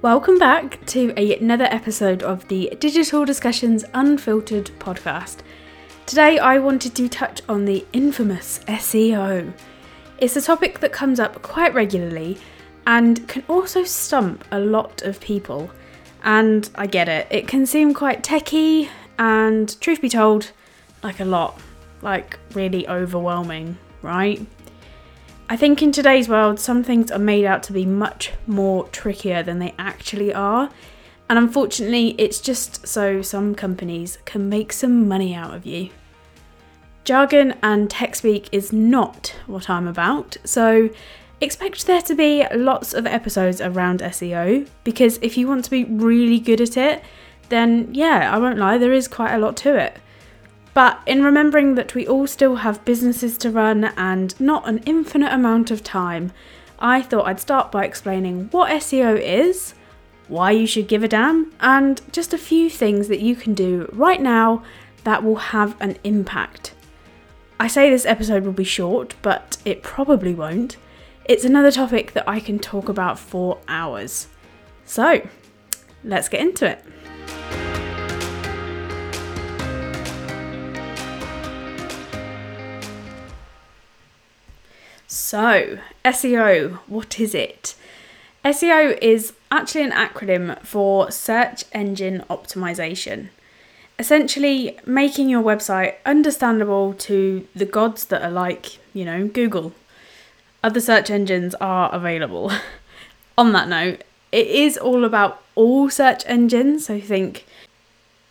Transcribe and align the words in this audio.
Welcome 0.00 0.38
back 0.38 0.86
to 0.86 1.10
another 1.16 1.64
episode 1.64 2.22
of 2.22 2.46
the 2.46 2.72
Digital 2.78 3.24
Discussions 3.24 3.84
Unfiltered 3.94 4.66
podcast. 4.78 5.38
Today 6.06 6.38
I 6.38 6.60
wanted 6.60 6.94
to 6.94 7.08
touch 7.08 7.42
on 7.48 7.64
the 7.64 7.84
infamous 7.92 8.60
SEO. 8.68 9.52
It's 10.18 10.36
a 10.36 10.40
topic 10.40 10.78
that 10.78 10.92
comes 10.92 11.18
up 11.18 11.42
quite 11.42 11.74
regularly 11.74 12.38
and 12.86 13.26
can 13.26 13.42
also 13.48 13.82
stump 13.82 14.44
a 14.52 14.60
lot 14.60 15.02
of 15.02 15.18
people. 15.18 15.68
And 16.22 16.70
I 16.76 16.86
get 16.86 17.08
it, 17.08 17.26
it 17.28 17.48
can 17.48 17.66
seem 17.66 17.92
quite 17.92 18.22
techy 18.22 18.88
and, 19.18 19.80
truth 19.80 20.00
be 20.00 20.08
told, 20.08 20.52
like 21.02 21.18
a 21.18 21.24
lot, 21.24 21.60
like 22.02 22.38
really 22.54 22.86
overwhelming, 22.86 23.76
right? 24.02 24.46
I 25.50 25.56
think 25.56 25.82
in 25.82 25.92
today's 25.92 26.28
world, 26.28 26.60
some 26.60 26.84
things 26.84 27.10
are 27.10 27.18
made 27.18 27.46
out 27.46 27.62
to 27.64 27.72
be 27.72 27.86
much 27.86 28.32
more 28.46 28.86
trickier 28.88 29.42
than 29.42 29.58
they 29.58 29.74
actually 29.78 30.34
are. 30.34 30.68
And 31.30 31.38
unfortunately, 31.38 32.14
it's 32.18 32.38
just 32.38 32.86
so 32.86 33.22
some 33.22 33.54
companies 33.54 34.18
can 34.26 34.50
make 34.50 34.74
some 34.74 35.08
money 35.08 35.34
out 35.34 35.54
of 35.54 35.64
you. 35.64 35.88
Jargon 37.04 37.54
and 37.62 37.88
tech 37.88 38.14
speak 38.14 38.50
is 38.52 38.74
not 38.74 39.34
what 39.46 39.70
I'm 39.70 39.88
about, 39.88 40.36
so 40.44 40.90
expect 41.40 41.86
there 41.86 42.02
to 42.02 42.14
be 42.14 42.44
lots 42.54 42.92
of 42.92 43.06
episodes 43.06 43.62
around 43.62 44.00
SEO 44.00 44.68
because 44.84 45.18
if 45.22 45.38
you 45.38 45.48
want 45.48 45.64
to 45.64 45.70
be 45.70 45.84
really 45.84 46.38
good 46.38 46.60
at 46.60 46.76
it, 46.76 47.02
then 47.48 47.88
yeah, 47.94 48.30
I 48.30 48.36
won't 48.36 48.58
lie, 48.58 48.76
there 48.76 48.92
is 48.92 49.08
quite 49.08 49.32
a 49.34 49.38
lot 49.38 49.56
to 49.58 49.74
it. 49.74 49.96
But 50.78 51.00
in 51.06 51.24
remembering 51.24 51.74
that 51.74 51.96
we 51.96 52.06
all 52.06 52.28
still 52.28 52.54
have 52.54 52.84
businesses 52.84 53.36
to 53.38 53.50
run 53.50 53.86
and 53.96 54.40
not 54.40 54.68
an 54.68 54.78
infinite 54.86 55.32
amount 55.32 55.72
of 55.72 55.82
time, 55.82 56.30
I 56.78 57.02
thought 57.02 57.26
I'd 57.26 57.40
start 57.40 57.72
by 57.72 57.84
explaining 57.84 58.46
what 58.52 58.70
SEO 58.70 59.20
is, 59.20 59.74
why 60.28 60.52
you 60.52 60.68
should 60.68 60.86
give 60.86 61.02
a 61.02 61.08
damn, 61.08 61.52
and 61.58 62.00
just 62.12 62.32
a 62.32 62.38
few 62.38 62.70
things 62.70 63.08
that 63.08 63.18
you 63.18 63.34
can 63.34 63.54
do 63.54 63.90
right 63.92 64.22
now 64.22 64.62
that 65.02 65.24
will 65.24 65.50
have 65.50 65.74
an 65.80 65.96
impact. 66.04 66.74
I 67.58 67.66
say 67.66 67.90
this 67.90 68.06
episode 68.06 68.44
will 68.44 68.52
be 68.52 68.62
short, 68.62 69.16
but 69.20 69.56
it 69.64 69.82
probably 69.82 70.32
won't. 70.32 70.76
It's 71.24 71.44
another 71.44 71.72
topic 71.72 72.12
that 72.12 72.28
I 72.28 72.38
can 72.38 72.60
talk 72.60 72.88
about 72.88 73.18
for 73.18 73.58
hours. 73.66 74.28
So, 74.84 75.28
let's 76.04 76.28
get 76.28 76.40
into 76.40 76.70
it. 76.70 76.84
So, 85.30 85.78
SEO, 86.06 86.78
what 86.86 87.20
is 87.20 87.34
it? 87.34 87.74
SEO 88.46 88.96
is 89.02 89.34
actually 89.50 89.82
an 89.82 89.90
acronym 89.90 90.58
for 90.64 91.10
Search 91.10 91.66
Engine 91.70 92.24
Optimization. 92.30 93.28
Essentially, 93.98 94.78
making 94.86 95.28
your 95.28 95.42
website 95.42 95.96
understandable 96.06 96.94
to 96.94 97.46
the 97.54 97.66
gods 97.66 98.06
that 98.06 98.22
are 98.22 98.30
like, 98.30 98.78
you 98.94 99.04
know, 99.04 99.28
Google. 99.28 99.74
Other 100.64 100.80
search 100.80 101.10
engines 101.10 101.54
are 101.56 101.94
available. 101.94 102.50
On 103.36 103.52
that 103.52 103.68
note, 103.68 104.04
it 104.32 104.46
is 104.46 104.78
all 104.78 105.04
about 105.04 105.42
all 105.54 105.90
search 105.90 106.22
engines, 106.24 106.86
so 106.86 106.98
think 106.98 107.44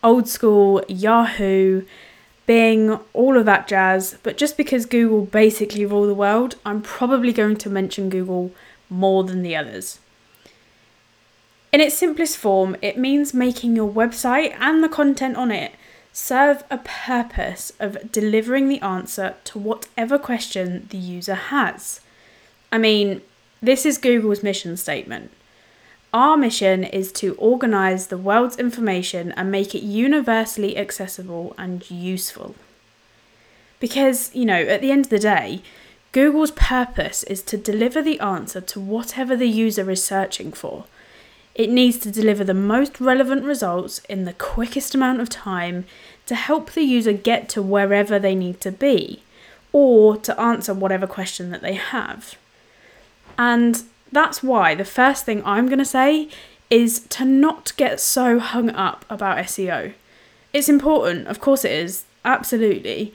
old 0.02 0.26
school 0.26 0.82
Yahoo, 0.88 1.84
Bing, 2.48 2.98
all 3.12 3.36
of 3.36 3.44
that 3.44 3.68
jazz. 3.68 4.16
But 4.22 4.38
just 4.38 4.56
because 4.56 4.86
Google 4.86 5.26
basically 5.26 5.84
rule 5.84 6.06
the 6.06 6.14
world, 6.14 6.56
I'm 6.64 6.80
probably 6.80 7.32
going 7.32 7.56
to 7.58 7.68
mention 7.68 8.08
Google 8.08 8.52
more 8.88 9.22
than 9.22 9.42
the 9.42 9.54
others. 9.54 9.98
In 11.70 11.82
its 11.82 11.94
simplest 11.94 12.38
form, 12.38 12.74
it 12.80 12.96
means 12.96 13.34
making 13.34 13.76
your 13.76 13.92
website 13.92 14.56
and 14.58 14.82
the 14.82 14.88
content 14.88 15.36
on 15.36 15.50
it 15.50 15.72
serve 16.14 16.64
a 16.70 16.78
purpose 16.78 17.70
of 17.78 18.10
delivering 18.10 18.70
the 18.70 18.80
answer 18.80 19.34
to 19.44 19.58
whatever 19.58 20.18
question 20.18 20.86
the 20.88 20.96
user 20.96 21.34
has. 21.34 22.00
I 22.72 22.78
mean, 22.78 23.20
this 23.60 23.84
is 23.84 23.98
Google's 23.98 24.42
mission 24.42 24.78
statement. 24.78 25.30
Our 26.18 26.36
mission 26.36 26.82
is 26.82 27.12
to 27.12 27.36
organise 27.36 28.06
the 28.06 28.18
world's 28.18 28.58
information 28.58 29.30
and 29.36 29.52
make 29.52 29.72
it 29.72 29.84
universally 29.84 30.76
accessible 30.76 31.54
and 31.56 31.88
useful. 31.88 32.56
Because, 33.78 34.34
you 34.34 34.44
know, 34.44 34.60
at 34.60 34.80
the 34.80 34.90
end 34.90 35.04
of 35.04 35.10
the 35.10 35.20
day, 35.20 35.62
Google's 36.10 36.50
purpose 36.50 37.22
is 37.22 37.40
to 37.42 37.56
deliver 37.56 38.02
the 38.02 38.18
answer 38.18 38.60
to 38.60 38.80
whatever 38.80 39.36
the 39.36 39.46
user 39.46 39.88
is 39.92 40.02
searching 40.02 40.50
for. 40.50 40.86
It 41.54 41.70
needs 41.70 41.98
to 41.98 42.10
deliver 42.10 42.42
the 42.42 42.52
most 42.52 43.00
relevant 43.00 43.44
results 43.44 44.00
in 44.08 44.24
the 44.24 44.32
quickest 44.32 44.96
amount 44.96 45.20
of 45.20 45.28
time 45.28 45.86
to 46.26 46.34
help 46.34 46.72
the 46.72 46.82
user 46.82 47.12
get 47.12 47.48
to 47.50 47.62
wherever 47.62 48.18
they 48.18 48.34
need 48.34 48.60
to 48.62 48.72
be 48.72 49.22
or 49.70 50.16
to 50.16 50.40
answer 50.40 50.74
whatever 50.74 51.06
question 51.06 51.52
that 51.52 51.62
they 51.62 51.74
have. 51.74 52.36
And 53.38 53.84
that's 54.12 54.42
why 54.42 54.74
the 54.74 54.84
first 54.84 55.24
thing 55.24 55.42
I'm 55.44 55.66
going 55.66 55.78
to 55.78 55.84
say 55.84 56.28
is 56.70 57.00
to 57.10 57.24
not 57.24 57.72
get 57.76 58.00
so 58.00 58.38
hung 58.38 58.70
up 58.70 59.04
about 59.08 59.38
SEO. 59.38 59.94
It's 60.52 60.68
important, 60.68 61.26
of 61.26 61.40
course 61.40 61.64
it 61.64 61.72
is, 61.72 62.04
absolutely. 62.24 63.14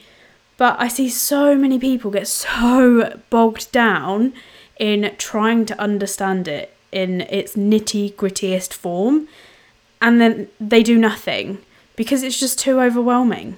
But 0.57 0.75
I 0.79 0.87
see 0.87 1.09
so 1.09 1.55
many 1.55 1.79
people 1.79 2.11
get 2.11 2.27
so 2.27 3.19
bogged 3.29 3.71
down 3.71 4.33
in 4.79 5.13
trying 5.17 5.65
to 5.65 5.79
understand 5.79 6.47
it 6.47 6.75
in 6.91 7.21
its 7.21 7.55
nitty 7.55 8.13
grittiest 8.13 8.73
form, 8.73 9.27
and 10.01 10.21
then 10.21 10.47
they 10.59 10.83
do 10.83 10.97
nothing 10.97 11.59
because 11.95 12.23
it's 12.23 12.39
just 12.39 12.59
too 12.59 12.79
overwhelming. 12.79 13.57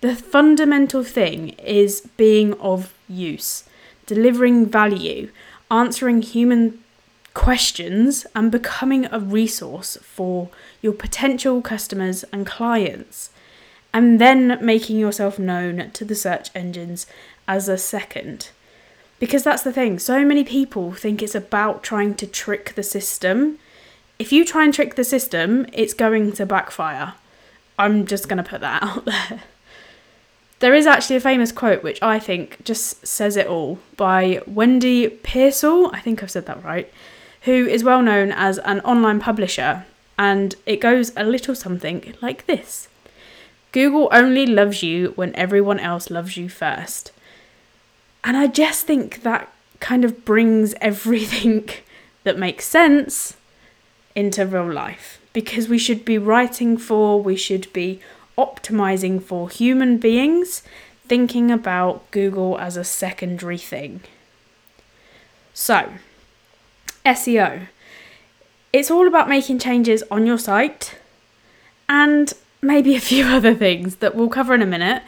The 0.00 0.14
fundamental 0.14 1.04
thing 1.04 1.50
is 1.50 2.02
being 2.16 2.54
of 2.54 2.94
use, 3.08 3.64
delivering 4.06 4.66
value, 4.66 5.30
answering 5.70 6.22
human 6.22 6.82
questions 7.34 8.26
and 8.34 8.50
becoming 8.50 9.06
a 9.10 9.20
resource 9.20 9.96
for 10.02 10.48
your 10.82 10.92
potential 10.92 11.62
customers 11.62 12.24
and 12.32 12.46
clients, 12.46 13.30
and 13.92 14.20
then 14.20 14.58
making 14.64 14.98
yourself 14.98 15.38
known 15.38 15.90
to 15.92 16.04
the 16.04 16.14
search 16.14 16.50
engines 16.54 17.06
as 17.46 17.68
a 17.68 17.78
second. 17.78 18.50
Because 19.18 19.42
that's 19.42 19.62
the 19.62 19.72
thing, 19.72 19.98
so 19.98 20.24
many 20.24 20.44
people 20.44 20.92
think 20.92 21.22
it's 21.22 21.34
about 21.34 21.82
trying 21.82 22.14
to 22.14 22.26
trick 22.26 22.74
the 22.74 22.82
system. 22.82 23.58
If 24.18 24.32
you 24.32 24.44
try 24.44 24.64
and 24.64 24.72
trick 24.72 24.94
the 24.94 25.04
system, 25.04 25.66
it's 25.72 25.94
going 25.94 26.32
to 26.32 26.46
backfire. 26.46 27.14
I'm 27.78 28.06
just 28.06 28.28
going 28.28 28.42
to 28.42 28.48
put 28.48 28.60
that 28.62 28.82
out 28.82 29.04
there. 29.04 29.42
There 30.60 30.74
is 30.74 30.86
actually 30.86 31.16
a 31.16 31.20
famous 31.20 31.52
quote 31.52 31.82
which 31.82 32.02
I 32.02 32.18
think 32.18 32.62
just 32.64 33.06
says 33.06 33.36
it 33.36 33.46
all 33.46 33.78
by 33.96 34.40
Wendy 34.46 35.08
Piersall, 35.08 35.90
I 35.92 36.00
think 36.00 36.22
I've 36.22 36.30
said 36.30 36.46
that 36.46 36.62
right, 36.62 36.92
who 37.42 37.66
is 37.66 37.82
well 37.82 38.02
known 38.02 38.30
as 38.30 38.58
an 38.58 38.80
online 38.80 39.20
publisher, 39.20 39.86
and 40.18 40.54
it 40.66 40.76
goes 40.76 41.12
a 41.16 41.24
little 41.24 41.54
something 41.54 42.14
like 42.20 42.44
this. 42.44 42.88
Google 43.72 44.10
only 44.12 44.44
loves 44.44 44.82
you 44.82 45.12
when 45.16 45.34
everyone 45.34 45.80
else 45.80 46.10
loves 46.10 46.36
you 46.36 46.50
first. 46.50 47.12
And 48.22 48.36
I 48.36 48.46
just 48.46 48.86
think 48.86 49.22
that 49.22 49.50
kind 49.80 50.04
of 50.04 50.26
brings 50.26 50.74
everything 50.82 51.70
that 52.24 52.38
makes 52.38 52.66
sense 52.66 53.36
into 54.14 54.44
real 54.44 54.70
life. 54.70 55.20
Because 55.32 55.68
we 55.68 55.78
should 55.78 56.04
be 56.04 56.18
writing 56.18 56.76
for, 56.76 57.22
we 57.22 57.36
should 57.36 57.72
be 57.72 58.00
optimizing 58.40 59.22
for 59.22 59.48
human 59.48 59.98
beings, 59.98 60.62
thinking 61.06 61.50
about 61.50 62.10
Google 62.10 62.58
as 62.58 62.76
a 62.76 62.84
secondary 62.84 63.58
thing. 63.58 64.00
So, 65.52 65.92
SEO. 67.04 67.66
It's 68.72 68.90
all 68.90 69.06
about 69.06 69.28
making 69.28 69.58
changes 69.58 70.04
on 70.10 70.26
your 70.26 70.38
site 70.38 70.96
and 71.88 72.32
maybe 72.62 72.94
a 72.94 73.00
few 73.00 73.24
other 73.36 73.54
things 73.54 73.96
that 73.96 74.14
we'll 74.14 74.28
cover 74.28 74.54
in 74.54 74.62
a 74.62 74.66
minute 74.66 75.02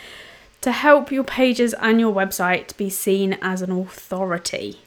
to 0.61 0.73
help 0.73 1.11
your 1.11 1.25
pages 1.25 1.75
and 1.75 2.00
your 2.00 2.14
website 2.14 2.76
be 2.76 2.88
seen 2.88 3.38
as 3.43 3.62
an 3.62 3.73
authority. 3.73 4.81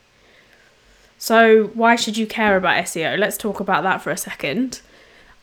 So, 1.18 1.68
why 1.74 1.96
should 1.96 2.18
you 2.18 2.28
care 2.28 2.56
about 2.58 2.84
SEO? 2.86 3.18
Let's 3.18 3.38
talk 3.38 3.60
about 3.60 3.84
that 3.84 4.02
for 4.02 4.12
a 4.12 4.18
second. 4.18 4.82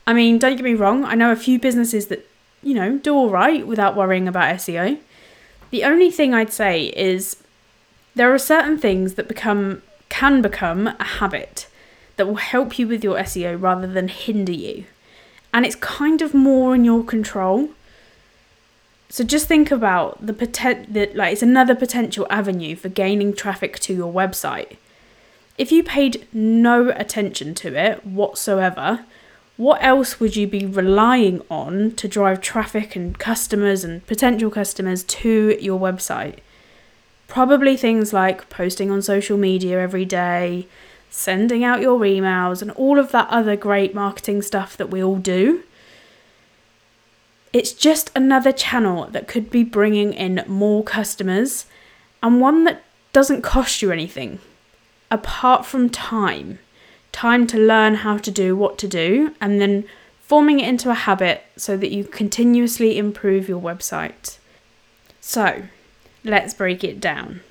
I 0.06 0.12
mean, 0.12 0.38
don't 0.38 0.56
get 0.56 0.64
me 0.64 0.74
wrong, 0.74 1.04
I 1.04 1.14
know 1.14 1.32
a 1.32 1.36
few 1.36 1.58
businesses 1.58 2.06
that 2.06 2.28
you 2.62 2.74
know, 2.74 2.98
do 2.98 3.14
all 3.14 3.30
right 3.30 3.66
without 3.66 3.96
worrying 3.96 4.28
about 4.28 4.56
SEO. 4.56 4.98
The 5.70 5.84
only 5.84 6.10
thing 6.10 6.34
I'd 6.34 6.52
say 6.52 6.86
is 6.96 7.36
there 8.14 8.32
are 8.32 8.38
certain 8.38 8.78
things 8.78 9.14
that 9.14 9.28
become 9.28 9.82
can 10.08 10.42
become 10.42 10.88
a 10.88 11.04
habit 11.04 11.66
that 12.16 12.26
will 12.26 12.36
help 12.36 12.78
you 12.78 12.86
with 12.86 13.02
your 13.02 13.16
SEO 13.16 13.60
rather 13.60 13.86
than 13.86 14.08
hinder 14.08 14.52
you. 14.52 14.84
And 15.54 15.64
it's 15.64 15.76
kind 15.76 16.20
of 16.20 16.34
more 16.34 16.74
in 16.74 16.84
your 16.84 17.02
control. 17.02 17.70
So 19.08 19.24
just 19.24 19.46
think 19.46 19.70
about 19.70 20.26
the 20.26 20.32
potential 20.32 20.92
that 20.92 21.16
like 21.16 21.32
it's 21.32 21.42
another 21.42 21.74
potential 21.74 22.26
avenue 22.30 22.76
for 22.76 22.88
gaining 22.88 23.34
traffic 23.34 23.78
to 23.80 23.94
your 23.94 24.12
website. 24.12 24.76
If 25.58 25.72
you 25.72 25.82
paid 25.82 26.26
no 26.32 26.90
attention 26.90 27.54
to 27.56 27.74
it 27.74 28.06
whatsoever, 28.06 29.04
what 29.56 29.82
else 29.82 30.18
would 30.18 30.34
you 30.34 30.46
be 30.46 30.64
relying 30.64 31.42
on 31.50 31.92
to 31.92 32.08
drive 32.08 32.40
traffic 32.40 32.96
and 32.96 33.18
customers 33.18 33.84
and 33.84 34.06
potential 34.06 34.50
customers 34.50 35.04
to 35.04 35.56
your 35.60 35.78
website? 35.78 36.38
Probably 37.28 37.76
things 37.76 38.12
like 38.12 38.48
posting 38.48 38.90
on 38.90 39.02
social 39.02 39.38
media 39.38 39.80
every 39.80 40.04
day, 40.04 40.66
sending 41.10 41.62
out 41.64 41.80
your 41.82 41.98
emails, 42.00 42.62
and 42.62 42.70
all 42.72 42.98
of 42.98 43.12
that 43.12 43.28
other 43.28 43.56
great 43.56 43.94
marketing 43.94 44.42
stuff 44.42 44.76
that 44.76 44.90
we 44.90 45.02
all 45.02 45.16
do. 45.16 45.62
It's 47.52 47.72
just 47.72 48.10
another 48.16 48.52
channel 48.52 49.06
that 49.08 49.28
could 49.28 49.50
be 49.50 49.62
bringing 49.62 50.14
in 50.14 50.42
more 50.46 50.82
customers 50.82 51.66
and 52.22 52.40
one 52.40 52.64
that 52.64 52.82
doesn't 53.12 53.42
cost 53.42 53.82
you 53.82 53.92
anything 53.92 54.38
apart 55.10 55.66
from 55.66 55.90
time. 55.90 56.58
Time 57.12 57.46
to 57.46 57.58
learn 57.58 57.96
how 57.96 58.16
to 58.18 58.30
do 58.30 58.56
what 58.56 58.78
to 58.78 58.88
do 58.88 59.34
and 59.40 59.60
then 59.60 59.84
forming 60.20 60.60
it 60.60 60.68
into 60.68 60.90
a 60.90 60.94
habit 60.94 61.44
so 61.56 61.76
that 61.76 61.92
you 61.92 62.04
continuously 62.04 62.98
improve 62.98 63.48
your 63.48 63.60
website. 63.60 64.38
So, 65.20 65.64
let's 66.24 66.54
break 66.54 66.82
it 66.82 67.00
down. 67.00 67.42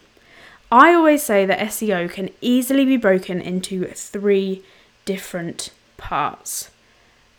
I 0.72 0.94
always 0.94 1.22
say 1.22 1.46
that 1.46 1.60
SEO 1.60 2.10
can 2.10 2.30
easily 2.40 2.86
be 2.86 2.98
broken 2.98 3.42
into 3.42 3.86
three 3.88 4.64
different 5.06 5.72
parts. 5.98 6.72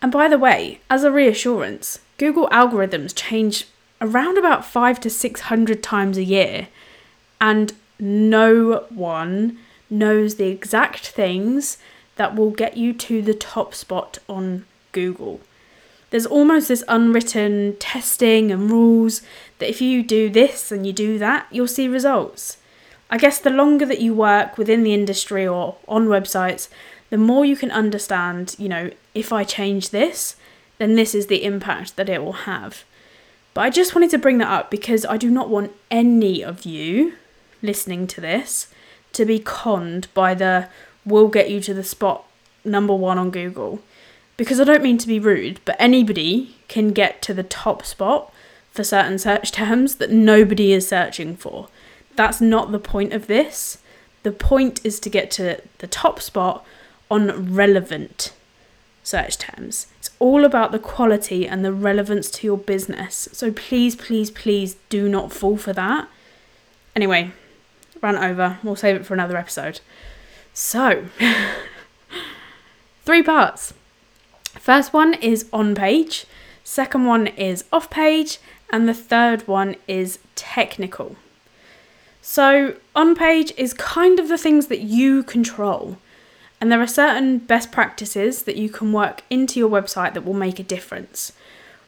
And 0.02 0.12
by 0.12 0.28
the 0.28 0.38
way, 0.38 0.80
as 0.90 1.04
a 1.04 1.12
reassurance, 1.12 2.00
Google 2.18 2.48
algorithms 2.48 3.14
change 3.14 3.66
around 4.00 4.36
about 4.36 4.64
five 4.64 5.00
to 5.00 5.08
600 5.08 5.82
times 5.82 6.18
a 6.18 6.24
year, 6.24 6.68
and 7.40 7.72
no 7.98 8.84
one 8.90 9.58
knows 9.88 10.34
the 10.34 10.48
exact 10.48 11.08
things 11.08 11.78
that 12.16 12.34
will 12.34 12.50
get 12.50 12.76
you 12.76 12.92
to 12.92 13.22
the 13.22 13.34
top 13.34 13.74
spot 13.74 14.18
on 14.28 14.64
Google. 14.92 15.40
There's 16.10 16.26
almost 16.26 16.68
this 16.68 16.84
unwritten 16.88 17.76
testing 17.78 18.52
and 18.52 18.70
rules 18.70 19.22
that 19.58 19.70
if 19.70 19.80
you 19.80 20.02
do 20.02 20.28
this 20.28 20.70
and 20.70 20.86
you 20.86 20.92
do 20.92 21.18
that, 21.18 21.46
you'll 21.50 21.66
see 21.66 21.88
results. 21.88 22.58
I 23.10 23.16
guess 23.16 23.38
the 23.38 23.50
longer 23.50 23.86
that 23.86 24.00
you 24.00 24.14
work 24.14 24.58
within 24.58 24.82
the 24.82 24.94
industry 24.94 25.46
or 25.46 25.76
on 25.88 26.08
websites, 26.08 26.68
the 27.08 27.18
more 27.18 27.44
you 27.44 27.56
can 27.56 27.70
understand, 27.70 28.56
you 28.58 28.68
know, 28.68 28.90
if 29.14 29.32
I 29.32 29.44
change 29.44 29.90
this, 29.90 30.36
then 30.78 30.96
this 30.96 31.14
is 31.14 31.26
the 31.26 31.44
impact 31.44 31.96
that 31.96 32.08
it 32.08 32.22
will 32.22 32.32
have. 32.32 32.84
But 33.54 33.62
I 33.62 33.70
just 33.70 33.94
wanted 33.94 34.10
to 34.10 34.18
bring 34.18 34.38
that 34.38 34.50
up 34.50 34.70
because 34.70 35.04
I 35.04 35.16
do 35.16 35.30
not 35.30 35.48
want 35.48 35.72
any 35.90 36.42
of 36.42 36.64
you 36.64 37.14
listening 37.62 38.06
to 38.08 38.20
this 38.20 38.68
to 39.12 39.24
be 39.24 39.38
conned 39.38 40.08
by 40.14 40.34
the 40.34 40.68
will 41.04 41.28
get 41.28 41.50
you 41.50 41.60
to 41.60 41.74
the 41.74 41.84
spot 41.84 42.24
number 42.64 42.94
one 42.94 43.18
on 43.18 43.30
Google. 43.30 43.80
Because 44.36 44.60
I 44.60 44.64
don't 44.64 44.82
mean 44.82 44.98
to 44.98 45.06
be 45.06 45.18
rude, 45.18 45.60
but 45.64 45.76
anybody 45.78 46.56
can 46.68 46.92
get 46.92 47.22
to 47.22 47.34
the 47.34 47.42
top 47.42 47.84
spot 47.84 48.32
for 48.70 48.82
certain 48.82 49.18
search 49.18 49.52
terms 49.52 49.96
that 49.96 50.10
nobody 50.10 50.72
is 50.72 50.88
searching 50.88 51.36
for. 51.36 51.68
That's 52.16 52.40
not 52.40 52.72
the 52.72 52.78
point 52.78 53.12
of 53.12 53.26
this. 53.26 53.78
The 54.22 54.32
point 54.32 54.84
is 54.84 55.00
to 55.00 55.10
get 55.10 55.30
to 55.32 55.60
the 55.78 55.86
top 55.86 56.20
spot 56.20 56.64
on 57.10 57.54
relevant 57.54 58.32
search 59.02 59.36
terms. 59.38 59.88
It's 59.98 60.10
all 60.18 60.44
about 60.44 60.72
the 60.72 60.78
quality 60.78 61.46
and 61.46 61.64
the 61.64 61.72
relevance 61.72 62.30
to 62.30 62.46
your 62.46 62.58
business. 62.58 63.28
So 63.32 63.50
please, 63.50 63.96
please, 63.96 64.30
please 64.30 64.76
do 64.88 65.08
not 65.08 65.32
fall 65.32 65.56
for 65.56 65.72
that. 65.72 66.08
Anyway, 66.94 67.32
run 68.00 68.16
over. 68.16 68.58
We'll 68.62 68.76
save 68.76 68.96
it 68.96 69.06
for 69.06 69.14
another 69.14 69.36
episode. 69.36 69.80
So, 70.54 71.06
three 73.04 73.22
parts. 73.22 73.72
First 74.54 74.92
one 74.92 75.14
is 75.14 75.48
on 75.52 75.74
page, 75.74 76.26
second 76.62 77.06
one 77.06 77.26
is 77.26 77.64
off 77.72 77.88
page, 77.90 78.38
and 78.70 78.88
the 78.88 78.94
third 78.94 79.48
one 79.48 79.76
is 79.88 80.18
technical. 80.34 81.16
So, 82.20 82.76
on 82.94 83.14
page 83.14 83.52
is 83.56 83.74
kind 83.74 84.20
of 84.20 84.28
the 84.28 84.38
things 84.38 84.68
that 84.68 84.80
you 84.80 85.22
control. 85.22 85.96
And 86.60 86.70
there 86.70 86.80
are 86.80 86.86
certain 86.86 87.38
best 87.38 87.72
practices 87.72 88.42
that 88.42 88.56
you 88.56 88.68
can 88.68 88.92
work 88.92 89.24
into 89.28 89.58
your 89.58 89.68
website 89.68 90.14
that 90.14 90.24
will 90.24 90.32
make 90.32 90.60
a 90.60 90.62
difference. 90.62 91.32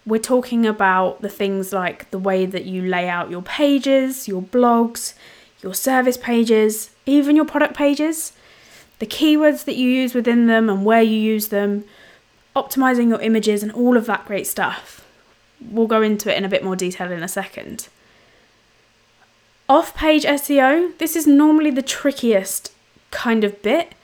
We're 0.05 0.19
talking 0.19 0.67
about 0.67 1.23
the 1.23 1.29
things 1.29 1.73
like 1.73 2.11
the 2.11 2.19
way 2.19 2.45
that 2.45 2.65
you 2.65 2.83
lay 2.83 3.09
out 3.09 3.31
your 3.31 3.43
pages, 3.43 4.27
your 4.27 4.43
blogs, 4.43 5.15
your 5.63 5.75
service 5.75 6.17
pages, 6.17 6.91
even 7.07 7.37
your 7.37 7.45
product 7.45 7.75
pages, 7.75 8.33
the 8.99 9.06
keywords 9.06 9.64
that 9.64 9.76
you 9.76 9.88
use 9.88 10.14
within 10.14 10.46
them 10.46 10.70
and 10.70 10.85
where 10.85 11.02
you 11.02 11.17
use 11.17 11.49
them, 11.49 11.85
optimizing 12.55 13.08
your 13.08 13.20
images, 13.20 13.62
and 13.62 13.73
all 13.73 13.96
of 13.96 14.06
that 14.06 14.26
great 14.26 14.46
stuff. 14.46 15.05
We'll 15.61 15.87
go 15.87 16.02
into 16.02 16.32
it 16.32 16.37
in 16.37 16.44
a 16.44 16.49
bit 16.49 16.64
more 16.64 16.76
detail 16.76 17.11
in 17.11 17.23
a 17.23 17.29
second. 17.29 17.88
Off 19.69 19.94
page 19.94 20.25
SEO, 20.25 20.96
this 20.99 21.17
is 21.17 21.26
normally 21.26 21.70
the 21.70 21.82
trickiest 21.82 22.70
kind 23.11 23.44
of 23.44 23.62
bit, 23.62 23.94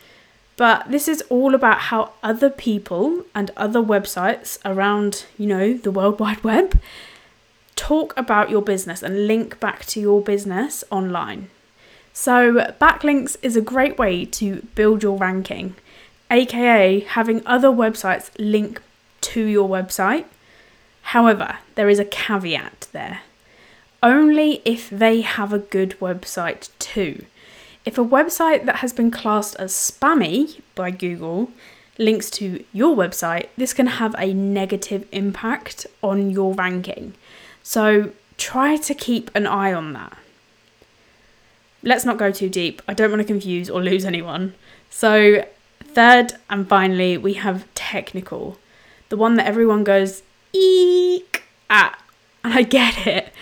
but 0.56 0.90
this 0.90 1.06
is 1.06 1.22
all 1.28 1.54
about 1.54 1.78
how 1.78 2.12
other 2.22 2.50
people 2.50 3.24
and 3.34 3.50
other 3.56 3.80
websites 3.80 4.58
around, 4.64 5.26
you 5.38 5.46
know, 5.46 5.74
the 5.74 5.90
World 5.90 6.18
Wide 6.18 6.42
Web 6.42 6.80
talk 7.76 8.14
about 8.16 8.50
your 8.50 8.62
business 8.62 9.02
and 9.02 9.26
link 9.26 9.58
back 9.58 9.84
to 9.86 10.00
your 10.00 10.20
business 10.20 10.84
online. 10.90 11.48
So, 12.12 12.54
backlinks 12.80 13.36
is 13.42 13.56
a 13.56 13.60
great 13.60 13.98
way 13.98 14.24
to 14.26 14.66
build 14.74 15.02
your 15.02 15.16
ranking, 15.16 15.76
aka 16.30 17.00
having 17.00 17.42
other 17.46 17.68
websites 17.68 18.30
link 18.38 18.82
to 19.22 19.44
your 19.44 19.68
website. 19.68 20.24
However, 21.02 21.58
there 21.76 21.88
is 21.88 21.98
a 21.98 22.04
caveat 22.04 22.88
there 22.92 23.20
only 24.02 24.62
if 24.64 24.90
they 24.90 25.20
have 25.20 25.52
a 25.52 25.58
good 25.58 25.96
website 26.00 26.70
too. 26.78 27.24
If 27.84 27.98
a 27.98 28.04
website 28.04 28.66
that 28.66 28.76
has 28.76 28.92
been 28.92 29.10
classed 29.10 29.56
as 29.56 29.72
spammy 29.72 30.60
by 30.74 30.90
Google 30.90 31.50
links 31.98 32.30
to 32.30 32.64
your 32.72 32.96
website, 32.96 33.48
this 33.56 33.74
can 33.74 33.86
have 33.86 34.14
a 34.18 34.32
negative 34.32 35.06
impact 35.12 35.86
on 36.02 36.30
your 36.30 36.54
ranking. 36.54 37.14
So 37.62 38.12
try 38.36 38.76
to 38.76 38.94
keep 38.94 39.30
an 39.34 39.46
eye 39.46 39.72
on 39.72 39.92
that. 39.94 40.16
Let's 41.82 42.04
not 42.04 42.18
go 42.18 42.30
too 42.30 42.48
deep. 42.48 42.82
I 42.86 42.94
don't 42.94 43.10
want 43.10 43.20
to 43.20 43.26
confuse 43.26 43.70
or 43.70 43.82
lose 43.82 44.04
anyone. 44.04 44.54
So, 44.90 45.46
third 45.82 46.34
and 46.48 46.68
finally, 46.68 47.16
we 47.16 47.34
have 47.34 47.66
technical. 47.74 48.58
The 49.08 49.16
one 49.16 49.34
that 49.36 49.46
everyone 49.46 49.84
goes 49.84 50.22
eek 50.52 51.42
at. 51.68 51.98
And 52.44 52.54
I 52.54 52.62
get 52.62 53.06
it. 53.06 53.32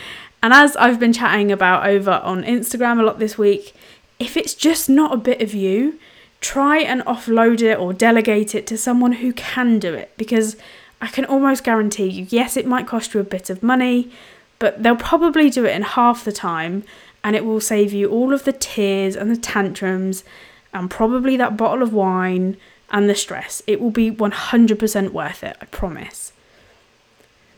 And 0.42 0.52
as 0.52 0.76
I've 0.76 1.00
been 1.00 1.12
chatting 1.12 1.50
about 1.50 1.88
over 1.88 2.12
on 2.12 2.44
Instagram 2.44 3.00
a 3.00 3.02
lot 3.02 3.18
this 3.18 3.36
week, 3.36 3.74
if 4.18 4.36
it's 4.36 4.54
just 4.54 4.88
not 4.88 5.12
a 5.12 5.16
bit 5.16 5.42
of 5.42 5.54
you, 5.54 5.98
try 6.40 6.78
and 6.78 7.02
offload 7.02 7.60
it 7.60 7.78
or 7.78 7.92
delegate 7.92 8.54
it 8.54 8.66
to 8.68 8.78
someone 8.78 9.12
who 9.12 9.32
can 9.32 9.78
do 9.78 9.94
it 9.94 10.12
because 10.16 10.56
I 11.00 11.08
can 11.08 11.24
almost 11.24 11.64
guarantee 11.64 12.06
you, 12.06 12.26
yes, 12.28 12.56
it 12.56 12.66
might 12.66 12.86
cost 12.86 13.14
you 13.14 13.20
a 13.20 13.24
bit 13.24 13.50
of 13.50 13.62
money, 13.62 14.10
but 14.58 14.82
they'll 14.82 14.96
probably 14.96 15.50
do 15.50 15.64
it 15.64 15.74
in 15.74 15.82
half 15.82 16.24
the 16.24 16.32
time 16.32 16.84
and 17.22 17.34
it 17.36 17.44
will 17.44 17.60
save 17.60 17.92
you 17.92 18.10
all 18.10 18.32
of 18.32 18.44
the 18.44 18.52
tears 18.52 19.16
and 19.16 19.30
the 19.30 19.36
tantrums 19.36 20.24
and 20.72 20.90
probably 20.90 21.36
that 21.36 21.56
bottle 21.56 21.82
of 21.82 21.92
wine 21.92 22.56
and 22.90 23.08
the 23.08 23.14
stress. 23.14 23.62
It 23.66 23.80
will 23.80 23.90
be 23.90 24.10
100% 24.10 25.10
worth 25.10 25.44
it, 25.44 25.56
I 25.60 25.64
promise. 25.66 26.32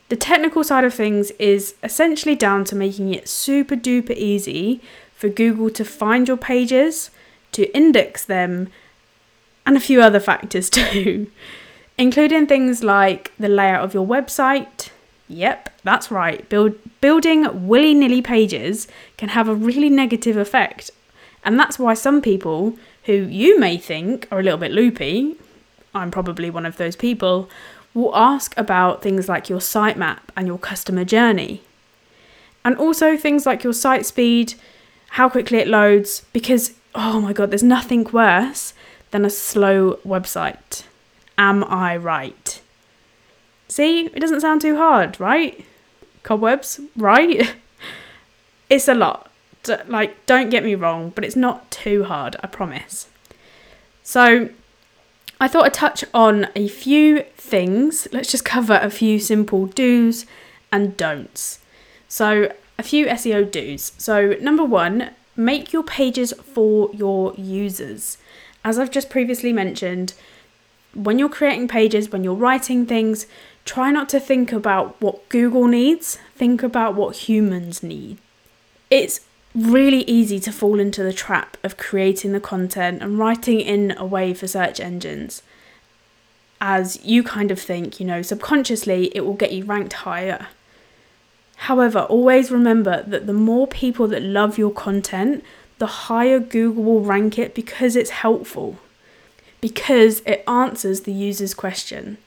The 0.09 0.17
technical 0.17 0.63
side 0.63 0.83
of 0.83 0.93
things 0.93 1.31
is 1.31 1.75
essentially 1.83 2.35
down 2.35 2.65
to 2.65 2.75
making 2.75 3.13
it 3.13 3.29
super 3.29 3.75
duper 3.75 4.11
easy 4.11 4.81
for 5.15 5.29
Google 5.29 5.69
to 5.69 5.85
find 5.85 6.27
your 6.27 6.35
pages, 6.35 7.11
to 7.53 7.73
index 7.75 8.25
them, 8.25 8.69
and 9.65 9.77
a 9.77 9.79
few 9.79 10.01
other 10.01 10.19
factors 10.19 10.69
too, 10.71 11.31
including 11.97 12.47
things 12.47 12.83
like 12.83 13.31
the 13.37 13.47
layout 13.47 13.85
of 13.85 13.93
your 13.93 14.05
website. 14.05 14.89
Yep, 15.29 15.70
that's 15.83 16.11
right. 16.11 16.47
Build, 16.49 16.75
building 17.01 17.67
willy 17.67 17.93
nilly 17.93 18.21
pages 18.21 18.87
can 19.17 19.29
have 19.29 19.47
a 19.47 19.55
really 19.55 19.89
negative 19.89 20.37
effect. 20.37 20.91
And 21.43 21.59
that's 21.59 21.79
why 21.79 21.93
some 21.93 22.21
people 22.21 22.77
who 23.05 23.13
you 23.13 23.59
may 23.59 23.77
think 23.77 24.27
are 24.31 24.39
a 24.39 24.43
little 24.43 24.59
bit 24.59 24.71
loopy, 24.71 25.35
I'm 25.93 26.11
probably 26.11 26.49
one 26.49 26.65
of 26.65 26.77
those 26.77 26.95
people, 26.95 27.49
will 27.93 28.15
ask 28.15 28.55
about 28.57 29.01
things 29.01 29.27
like 29.27 29.49
your 29.49 29.59
sitemap 29.59 30.19
and 30.37 30.47
your 30.47 30.59
customer 30.59 31.03
journey. 31.03 31.63
And 32.63 32.77
also 32.77 33.17
things 33.17 33.45
like 33.45 33.63
your 33.63 33.73
site 33.73 34.05
speed, 34.05 34.53
how 35.09 35.29
quickly 35.29 35.57
it 35.57 35.67
loads, 35.67 36.23
because 36.31 36.73
oh 36.93 37.21
my 37.21 37.33
god, 37.33 37.51
there's 37.51 37.63
nothing 37.63 38.03
worse 38.11 38.73
than 39.11 39.25
a 39.25 39.29
slow 39.29 39.99
website. 40.05 40.83
Am 41.37 41.63
I 41.63 41.97
right? 41.97 42.61
See, 43.67 44.05
it 44.07 44.19
doesn't 44.19 44.41
sound 44.41 44.61
too 44.61 44.75
hard, 44.75 45.19
right? 45.19 45.65
Cobwebs, 46.23 46.79
right? 46.95 47.55
it's 48.69 48.87
a 48.87 48.93
lot. 48.93 49.31
Like, 49.87 50.25
don't 50.25 50.49
get 50.49 50.63
me 50.63 50.75
wrong, 50.75 51.11
but 51.13 51.23
it's 51.23 51.35
not 51.35 51.69
too 51.69 52.05
hard, 52.05 52.35
I 52.41 52.47
promise. 52.47 53.07
So, 54.03 54.49
I 55.39 55.47
thought 55.47 55.65
I'd 55.65 55.73
touch 55.73 56.03
on 56.13 56.47
a 56.55 56.67
few 56.67 57.23
things. 57.35 58.07
Let's 58.11 58.31
just 58.31 58.45
cover 58.45 58.79
a 58.81 58.89
few 58.89 59.19
simple 59.19 59.67
do's 59.67 60.25
and 60.71 60.95
don'ts. 60.97 61.59
So, 62.07 62.51
a 62.77 62.83
few 62.83 63.05
SEO 63.05 63.51
do's. 63.51 63.91
So, 63.97 64.35
number 64.41 64.63
one, 64.63 65.11
make 65.35 65.73
your 65.73 65.83
pages 65.83 66.33
for 66.33 66.89
your 66.93 67.33
users. 67.35 68.17
As 68.63 68.77
I've 68.77 68.91
just 68.91 69.09
previously 69.09 69.53
mentioned, 69.53 70.13
when 70.93 71.17
you're 71.17 71.29
creating 71.29 71.67
pages, 71.67 72.11
when 72.11 72.23
you're 72.23 72.33
writing 72.33 72.85
things, 72.85 73.25
try 73.65 73.91
not 73.91 74.09
to 74.09 74.19
think 74.19 74.51
about 74.51 74.99
what 75.01 75.27
Google 75.29 75.67
needs, 75.67 76.17
think 76.35 76.63
about 76.63 76.95
what 76.95 77.15
humans 77.27 77.83
need. 77.83 78.17
It's 78.89 79.21
really 79.53 80.03
easy 80.03 80.39
to 80.39 80.51
fall 80.51 80.79
into 80.79 81.03
the 81.03 81.13
trap 81.13 81.57
of 81.63 81.77
creating 81.77 82.31
the 82.31 82.39
content 82.39 83.01
and 83.01 83.19
writing 83.19 83.59
in 83.59 83.93
a 83.97 84.05
way 84.05 84.33
for 84.33 84.47
search 84.47 84.79
engines 84.79 85.43
as 86.61 87.03
you 87.03 87.23
kind 87.23 87.49
of 87.49 87.59
think, 87.59 87.99
you 87.99 88.05
know, 88.05 88.21
subconsciously 88.21 89.11
it 89.15 89.21
will 89.21 89.33
get 89.33 89.51
you 89.51 89.65
ranked 89.65 89.93
higher. 89.93 90.47
However, 91.55 91.99
always 92.01 92.51
remember 92.51 93.03
that 93.03 93.25
the 93.25 93.33
more 93.33 93.67
people 93.67 94.07
that 94.09 94.21
love 94.21 94.57
your 94.57 94.71
content, 94.71 95.43
the 95.79 95.87
higher 95.87 96.39
Google 96.39 96.83
will 96.83 97.01
rank 97.01 97.39
it 97.39 97.55
because 97.55 97.95
it's 97.95 98.11
helpful, 98.11 98.77
because 99.59 100.21
it 100.21 100.43
answers 100.47 101.01
the 101.01 101.11
user's 101.11 101.55
question. 101.55 102.17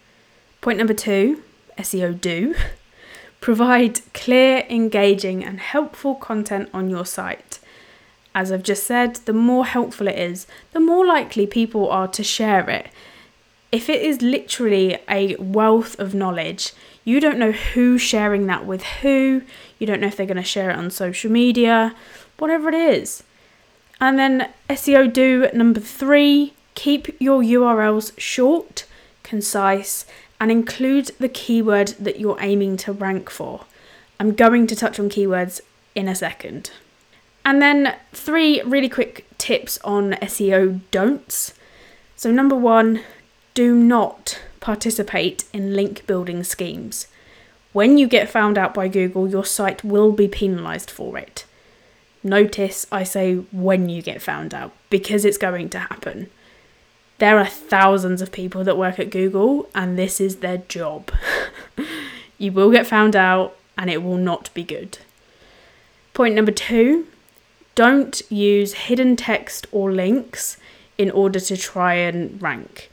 Point 0.64 0.78
number 0.78 0.94
two 0.94 1.42
SEO 1.76 2.18
do. 2.18 2.54
Provide 3.42 4.00
clear, 4.14 4.64
engaging, 4.70 5.44
and 5.44 5.60
helpful 5.60 6.14
content 6.14 6.70
on 6.72 6.88
your 6.88 7.04
site. 7.04 7.58
As 8.34 8.50
I've 8.50 8.62
just 8.62 8.86
said, 8.86 9.16
the 9.26 9.34
more 9.34 9.66
helpful 9.66 10.08
it 10.08 10.18
is, 10.18 10.46
the 10.72 10.80
more 10.80 11.04
likely 11.04 11.46
people 11.46 11.90
are 11.90 12.08
to 12.08 12.24
share 12.24 12.70
it. 12.70 12.88
If 13.72 13.90
it 13.90 14.00
is 14.00 14.22
literally 14.22 14.96
a 15.06 15.36
wealth 15.36 16.00
of 16.00 16.14
knowledge, 16.14 16.72
you 17.04 17.20
don't 17.20 17.38
know 17.38 17.52
who's 17.52 18.00
sharing 18.00 18.46
that 18.46 18.64
with 18.64 18.84
who, 19.02 19.42
you 19.78 19.86
don't 19.86 20.00
know 20.00 20.06
if 20.06 20.16
they're 20.16 20.24
going 20.24 20.38
to 20.38 20.42
share 20.42 20.70
it 20.70 20.78
on 20.78 20.90
social 20.90 21.30
media, 21.30 21.94
whatever 22.38 22.70
it 22.70 22.74
is. 22.74 23.22
And 24.00 24.18
then 24.18 24.50
SEO 24.70 25.12
do 25.12 25.46
number 25.52 25.80
three 25.80 26.54
keep 26.74 27.20
your 27.20 27.42
URLs 27.42 28.18
short, 28.18 28.86
concise, 29.22 30.06
and 30.44 30.52
include 30.52 31.06
the 31.18 31.28
keyword 31.30 31.88
that 31.98 32.20
you're 32.20 32.36
aiming 32.38 32.76
to 32.76 32.92
rank 32.92 33.30
for. 33.30 33.64
I'm 34.20 34.34
going 34.34 34.66
to 34.66 34.76
touch 34.76 35.00
on 35.00 35.08
keywords 35.08 35.62
in 35.94 36.06
a 36.06 36.14
second. 36.14 36.70
And 37.46 37.62
then 37.62 37.96
three 38.12 38.60
really 38.60 38.90
quick 38.90 39.26
tips 39.38 39.78
on 39.84 40.12
SEO 40.20 40.80
don'ts. 40.90 41.54
So, 42.14 42.30
number 42.30 42.54
one, 42.54 43.00
do 43.54 43.74
not 43.74 44.38
participate 44.60 45.44
in 45.54 45.74
link 45.74 46.06
building 46.06 46.44
schemes. 46.44 47.06
When 47.72 47.96
you 47.96 48.06
get 48.06 48.28
found 48.28 48.58
out 48.58 48.74
by 48.74 48.88
Google, 48.88 49.26
your 49.26 49.46
site 49.46 49.82
will 49.82 50.12
be 50.12 50.28
penalised 50.28 50.90
for 50.90 51.16
it. 51.16 51.46
Notice 52.22 52.86
I 52.92 53.02
say 53.02 53.36
when 53.50 53.88
you 53.88 54.02
get 54.02 54.20
found 54.20 54.52
out 54.52 54.72
because 54.90 55.24
it's 55.24 55.38
going 55.38 55.70
to 55.70 55.78
happen. 55.78 56.28
There 57.18 57.38
are 57.38 57.46
thousands 57.46 58.20
of 58.20 58.32
people 58.32 58.64
that 58.64 58.76
work 58.76 58.98
at 58.98 59.10
Google, 59.10 59.68
and 59.74 59.98
this 59.98 60.20
is 60.20 60.36
their 60.36 60.58
job. 60.58 61.10
you 62.38 62.52
will 62.52 62.70
get 62.70 62.86
found 62.86 63.14
out, 63.14 63.56
and 63.78 63.88
it 63.88 64.02
will 64.02 64.16
not 64.16 64.52
be 64.54 64.64
good. 64.64 64.98
Point 66.12 66.34
number 66.34 66.52
two 66.52 67.06
don't 67.74 68.22
use 68.30 68.72
hidden 68.74 69.16
text 69.16 69.66
or 69.72 69.90
links 69.90 70.56
in 70.96 71.10
order 71.10 71.40
to 71.40 71.56
try 71.56 71.94
and 71.94 72.40
rank. 72.40 72.90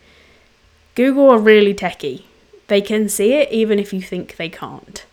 Google 0.95 1.29
are 1.29 1.37
really 1.37 1.73
techie. 1.73 2.23
They 2.67 2.81
can 2.81 3.07
see 3.07 3.33
it 3.33 3.51
even 3.51 3.77
if 3.77 3.93
you 3.93 4.01
think 4.01 4.37
they 4.37 4.49
can't. 4.49 5.05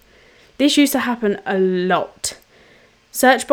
This 0.57 0.77
used 0.77 0.93
to 0.93 1.01
happen 1.01 1.41
a 1.45 1.59
lot. 1.59 2.39
Search 3.13 3.47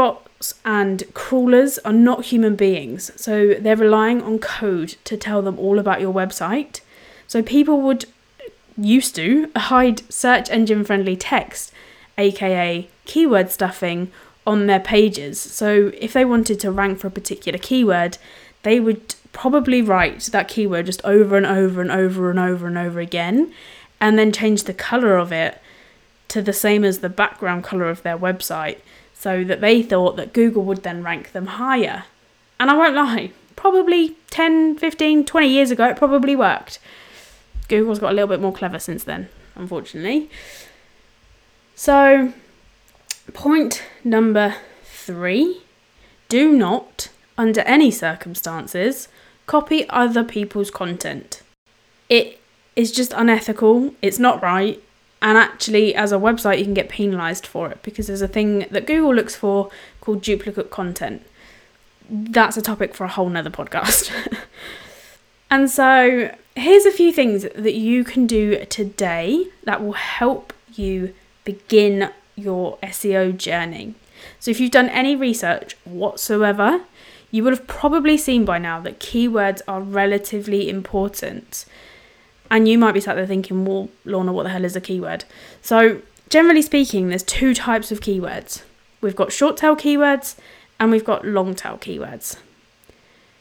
and 0.64 1.04
crawlers 1.14 1.78
are 1.80 1.94
not 1.94 2.26
human 2.26 2.56
beings, 2.56 3.12
so 3.16 3.54
they're 3.56 3.76
relying 3.76 4.22
on 4.22 4.40
code 4.40 4.96
to 5.06 5.18
tell 5.18 5.42
them 5.42 5.58
all 5.58 5.80
about 5.80 6.02
your 6.02 6.14
website. 6.14 6.82
So 7.28 7.42
people 7.42 7.82
would 7.82 8.06
used 8.78 9.16
to 9.16 9.50
hide 9.56 10.02
search 10.12 10.50
engine 10.50 10.84
friendly 10.84 11.16
text, 11.16 11.72
aka 12.18 12.88
keyword 13.06 13.50
stuffing, 13.52 14.12
on 14.46 14.68
their 14.68 14.80
pages. 14.80 15.40
So 15.40 15.92
if 15.98 16.14
they 16.14 16.26
wanted 16.26 16.60
to 16.60 16.72
rank 16.72 17.00
for 17.00 17.08
a 17.08 17.12
particular 17.12 17.58
keyword, 17.58 18.18
they 18.64 18.80
would 18.80 19.16
probably 19.32 19.82
write 19.82 20.20
that 20.32 20.48
keyword 20.48 20.86
just 20.86 21.04
over 21.04 21.36
and 21.36 21.46
over 21.46 21.82
and 21.82 21.92
over 21.92 22.30
and 22.30 22.40
over 22.40 22.68
and 22.68 22.78
over 22.78 23.00
again, 23.00 23.54
and 24.00 24.20
then 24.20 24.32
change 24.32 24.64
the 24.64 24.74
color 24.74 25.18
of 25.18 25.32
it 25.32 25.62
to 26.28 26.42
the 26.42 26.54
same 26.54 26.84
as 26.84 27.00
the 27.00 27.10
background 27.10 27.64
color 27.64 27.90
of 27.90 28.04
their 28.04 28.18
website 28.18 28.80
so 29.18 29.44
that 29.44 29.62
they 29.62 29.82
thought 29.82 30.18
that 30.18 30.34
Google 30.34 30.64
would 30.64 30.84
then 30.84 31.02
rank 31.02 31.32
them 31.32 31.48
higher. 31.48 32.04
And 32.60 32.70
I 32.70 32.76
won't 32.76 32.96
lie, 32.96 33.32
probably 33.56 34.16
10, 34.30 34.78
15, 34.78 35.26
20 35.26 35.48
years 35.48 35.72
ago, 35.72 35.88
it 35.88 35.98
probably 35.98 36.36
worked. 36.36 36.80
Google's 37.68 38.00
got 38.00 38.12
a 38.12 38.14
little 38.14 38.28
bit 38.28 38.42
more 38.42 38.54
clever 38.54 38.78
since 38.78 39.04
then, 39.04 39.30
unfortunately. 39.56 40.30
So, 41.74 42.34
point 43.34 43.84
number 44.04 44.56
three 44.84 45.62
do 46.30 46.52
not, 46.52 47.10
under 47.38 47.62
any 47.62 47.92
circumstances, 47.92 49.08
copy 49.46 49.88
other 49.90 50.24
people's 50.24 50.72
content. 50.72 51.42
It 52.10 52.40
is 52.76 52.92
just 52.92 53.14
unethical, 53.14 53.94
it's 54.02 54.20
not 54.20 54.42
right, 54.42 54.82
and 55.26 55.40
actually, 55.40 55.96
as 55.96 56.12
a 56.12 56.18
website, 56.18 56.60
you 56.60 56.66
can 56.66 56.76
get 56.76 56.88
penalised 56.88 57.48
for 57.48 57.72
it 57.72 57.82
because 57.82 58.06
there's 58.06 58.22
a 58.22 58.28
thing 58.28 58.68
that 58.70 58.86
Google 58.86 59.12
looks 59.12 59.36
for 59.36 59.72
called 60.00 60.22
duplicate 60.22 60.70
content. 60.70 61.26
That's 62.08 62.58
a 62.58 62.62
topic 62.62 62.94
for 62.94 63.06
a 63.06 63.08
whole 63.08 63.28
nother 63.28 63.50
podcast. 63.50 64.12
and 65.50 65.68
so, 65.68 66.32
here's 66.56 66.86
a 66.86 66.92
few 66.92 67.12
things 67.12 67.48
that 67.56 67.74
you 67.74 68.04
can 68.04 68.28
do 68.28 68.64
today 68.66 69.48
that 69.64 69.84
will 69.84 69.94
help 69.94 70.54
you 70.76 71.16
begin 71.44 72.12
your 72.36 72.78
SEO 72.84 73.36
journey. 73.36 73.96
So, 74.40 74.52
if 74.52 74.60
you've 74.60 74.70
done 74.70 74.90
any 74.90 75.16
research 75.16 75.76
whatsoever, 75.86 76.82
you 77.32 77.44
would 77.44 77.54
have 77.54 77.66
probably 77.66 78.16
seen 78.16 78.46
by 78.46 78.60
now 78.60 78.80
that 78.82 79.00
keywords 79.00 79.64
are 79.68 79.82
relatively 79.82 80.70
important. 80.70 81.66
And 82.56 82.70
you 82.70 82.78
might 82.78 82.94
be 82.94 83.02
sat 83.02 83.16
there 83.18 83.28
thinking, 83.28 83.66
well, 83.66 83.90
Lorna, 84.06 84.32
what 84.32 84.44
the 84.44 84.50
hell 84.50 84.64
is 84.64 84.78
a 84.78 84.80
keyword? 84.80 85.26
So, 85.62 86.02
generally 86.30 86.62
speaking, 86.62 87.10
there's 87.10 87.22
two 87.22 87.54
types 87.54 87.92
of 87.92 88.00
keywords 88.00 88.64
we've 89.02 89.14
got 89.14 89.34
short 89.34 89.58
tail 89.58 89.76
keywords 89.76 90.38
and 90.80 90.90
we've 90.90 91.04
got 91.04 91.26
long 91.26 91.54
tail 91.54 91.78
keywords. 91.78 92.38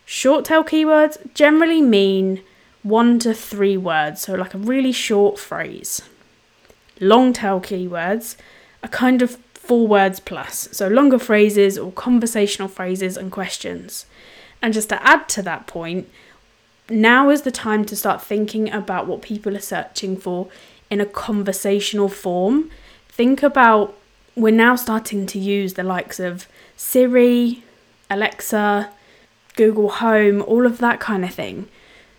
Short 0.05 0.45
tail 0.45 0.65
keywords 0.65 1.33
generally 1.33 1.81
mean 1.81 2.43
one 2.83 3.21
to 3.21 3.33
three 3.33 3.77
words, 3.77 4.23
so 4.23 4.35
like 4.35 4.53
a 4.53 4.59
really 4.59 4.91
short 4.91 5.39
phrase. 5.39 6.03
Long 6.99 7.33
tail 7.33 7.61
keywords 7.61 8.35
are 8.83 8.89
kind 8.89 9.23
of 9.23 9.37
four 9.55 9.87
words 9.87 10.19
plus, 10.19 10.69
so 10.73 10.89
longer 10.89 11.21
phrases 11.21 11.79
or 11.79 11.93
conversational 11.93 12.67
phrases 12.67 13.17
and 13.17 13.31
questions. 13.31 14.07
And 14.61 14.75
just 14.75 14.89
to 14.89 15.01
add 15.07 15.29
to 15.29 15.43
that 15.43 15.69
point, 15.69 16.09
now 16.91 17.31
is 17.31 17.43
the 17.43 17.51
time 17.51 17.85
to 17.87 17.97
start 17.97 18.23
thinking 18.23 18.71
about 18.71 19.07
what 19.07 19.23
people 19.23 19.57
are 19.57 19.61
searching 19.61 20.17
for 20.17 20.49
in 20.91 21.01
a 21.01 21.07
conversational 21.07 22.09
form. 22.09 22.71
Think 23.09 23.43
about 23.43 23.97
we're 24.37 24.53
now 24.53 24.77
starting 24.77 25.27
to 25.27 25.39
use 25.39 25.75
the 25.75 25.83
likes 25.83 26.19
of 26.19 26.47
Siri, 26.77 27.63
Alexa, 28.11 28.91
Google 29.55 29.89
Home, 29.89 30.43
all 30.43 30.67
of 30.67 30.79
that 30.79 31.01
kind 31.01 31.25
of 31.25 31.33
thing. 31.33 31.69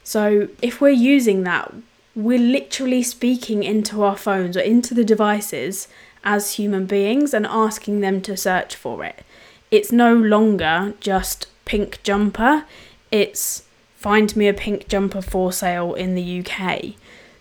So 0.03 0.47
if 0.61 0.79
we're 0.79 0.89
using 0.89 1.43
that, 1.43 1.73
we're 2.15 2.39
literally 2.39 3.03
speaking 3.03 3.63
into 3.63 4.01
our 4.03 4.15
phones 4.15 4.55
or 4.55 4.61
into 4.61 4.93
the 4.93 5.03
devices 5.03 5.89
as 6.23 6.53
human 6.53 6.85
beings 6.85 7.33
and 7.33 7.45
asking 7.45 7.99
them 7.99 8.21
to 8.21 8.37
search 8.37 8.75
for 8.75 9.03
it. 9.03 9.23
It's 9.69 9.91
no 9.91 10.15
longer 10.15 10.93
just 11.01 11.47
pink 11.65 12.01
jumper, 12.03 12.65
it's 13.11 13.63
find 14.05 14.35
me 14.35 14.47
a 14.47 14.53
pink 14.53 14.87
jumper 14.87 15.19
for 15.19 15.51
sale 15.51 15.95
in 15.95 16.13
the 16.13 16.39
UK. 16.39 16.93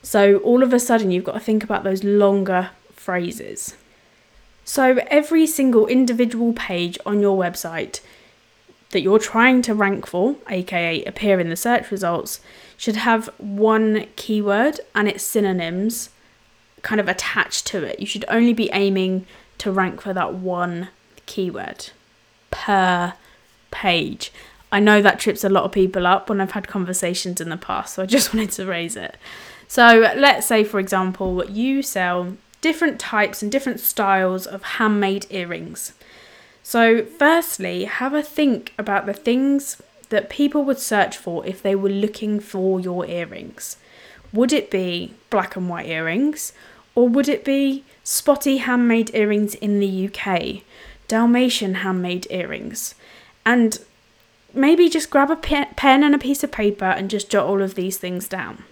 So 0.02 0.38
all 0.38 0.62
of 0.62 0.72
a 0.72 0.80
sudden, 0.80 1.10
you've 1.10 1.22
got 1.22 1.34
to 1.34 1.38
think 1.40 1.62
about 1.62 1.84
those 1.84 2.02
longer 2.02 2.70
phrases. 2.94 3.76
So 4.64 4.98
every 5.08 5.46
single 5.46 5.86
individual 5.86 6.54
page 6.54 6.98
on 7.04 7.20
your 7.20 7.38
website 7.38 8.00
that 8.92 9.02
you're 9.02 9.18
trying 9.18 9.60
to 9.60 9.74
rank 9.74 10.06
for, 10.06 10.36
aka 10.48 11.04
appear 11.04 11.38
in 11.38 11.50
the 11.50 11.56
search 11.56 11.90
results, 11.90 12.40
should 12.78 12.96
have 12.96 13.28
one 13.36 14.06
keyword 14.16 14.80
and 14.94 15.06
its 15.06 15.22
synonyms 15.22 16.08
kind 16.80 16.98
of 16.98 17.08
attached 17.10 17.66
to 17.66 17.84
it. 17.84 18.00
You 18.00 18.06
should 18.06 18.24
only 18.28 18.54
be 18.54 18.70
aiming 18.72 19.26
to 19.58 19.70
rank 19.70 20.00
for 20.00 20.14
that 20.14 20.32
one 20.32 20.88
keyword 21.26 21.90
per 22.50 23.12
page. 23.70 24.32
I 24.74 24.80
know 24.80 25.00
that 25.02 25.20
trips 25.20 25.44
a 25.44 25.48
lot 25.48 25.62
of 25.62 25.70
people 25.70 26.04
up 26.04 26.28
when 26.28 26.40
I've 26.40 26.50
had 26.50 26.66
conversations 26.66 27.40
in 27.40 27.48
the 27.48 27.56
past, 27.56 27.94
so 27.94 28.02
I 28.02 28.06
just 28.06 28.34
wanted 28.34 28.50
to 28.52 28.66
raise 28.66 28.96
it. 28.96 29.16
So, 29.68 30.12
let's 30.16 30.48
say, 30.48 30.64
for 30.64 30.80
example, 30.80 31.48
you 31.48 31.80
sell 31.80 32.36
different 32.60 32.98
types 32.98 33.40
and 33.40 33.52
different 33.52 33.78
styles 33.78 34.48
of 34.48 34.64
handmade 34.64 35.26
earrings. 35.30 35.92
So, 36.64 37.04
firstly, 37.04 37.84
have 37.84 38.14
a 38.14 38.22
think 38.22 38.74
about 38.76 39.06
the 39.06 39.12
things 39.12 39.80
that 40.08 40.28
people 40.28 40.64
would 40.64 40.80
search 40.80 41.16
for 41.16 41.46
if 41.46 41.62
they 41.62 41.76
were 41.76 41.88
looking 41.88 42.40
for 42.40 42.80
your 42.80 43.06
earrings. 43.06 43.76
Would 44.32 44.52
it 44.52 44.72
be 44.72 45.14
black 45.30 45.54
and 45.54 45.68
white 45.68 45.86
earrings? 45.86 46.52
Or 46.96 47.08
would 47.08 47.28
it 47.28 47.44
be 47.44 47.84
spotty 48.02 48.56
handmade 48.56 49.14
earrings 49.14 49.54
in 49.54 49.78
the 49.78 50.08
UK? 50.08 50.62
Dalmatian 51.06 51.74
handmade 51.74 52.26
earrings? 52.28 52.96
And 53.46 53.78
maybe 54.54 54.88
just 54.88 55.10
grab 55.10 55.30
a 55.30 55.36
pen 55.36 56.02
and 56.04 56.14
a 56.14 56.18
piece 56.18 56.44
of 56.44 56.52
paper 56.52 56.84
and 56.84 57.10
just 57.10 57.30
jot 57.30 57.46
all 57.46 57.62
of 57.62 57.74
these 57.74 57.98
things 57.98 58.28
down. 58.28 58.64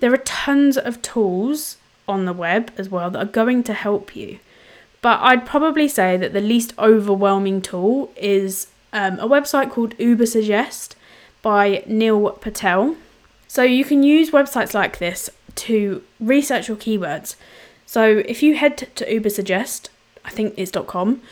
There 0.00 0.12
are 0.12 0.18
tons 0.18 0.78
of 0.78 1.02
tools 1.02 1.76
on 2.08 2.24
the 2.24 2.32
web 2.32 2.72
as 2.76 2.88
well 2.88 3.10
that 3.10 3.18
are 3.18 3.24
going 3.24 3.62
to 3.64 3.74
help 3.74 4.16
you. 4.16 4.38
But 5.02 5.20
I'd 5.20 5.46
probably 5.46 5.88
say 5.88 6.16
that 6.16 6.32
the 6.32 6.40
least 6.40 6.74
overwhelming 6.78 7.62
tool 7.62 8.12
is 8.16 8.66
um, 8.92 9.18
a 9.18 9.28
website 9.28 9.70
called 9.70 9.96
Ubersuggest 9.98 10.94
by 11.42 11.82
Neil 11.86 12.30
Patel. 12.32 12.96
So 13.48 13.62
you 13.62 13.84
can 13.84 14.02
use 14.02 14.30
websites 14.30 14.74
like 14.74 14.98
this 14.98 15.30
to 15.56 16.02
research 16.18 16.68
your 16.68 16.76
keywords. 16.76 17.36
So 17.86 18.22
if 18.26 18.42
you 18.42 18.56
head 18.56 18.76
to 18.78 19.06
Ubersuggest, 19.06 19.88
I 20.24 20.30
think 20.30 20.54
it's 20.56 20.72
.com, 20.86 21.22